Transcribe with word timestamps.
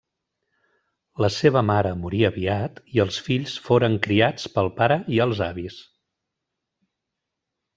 La 1.23 1.27
seva 1.33 1.61
mare 1.67 1.91
morí 2.05 2.21
aviat, 2.29 2.81
i 2.95 3.03
els 3.05 3.19
fills 3.27 3.55
foren 3.67 3.99
criats 4.07 4.49
pel 4.57 4.71
pare 4.81 4.99
i 5.19 5.23
els 5.27 5.43
avis. 5.53 5.81